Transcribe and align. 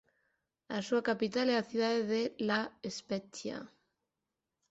A 0.77 0.79
súa 0.87 1.05
capital 1.09 1.47
é 1.53 1.55
a 1.59 1.67
cidade 1.69 2.01
de 2.13 2.21
La 2.47 2.61
Spezia. 2.97 3.57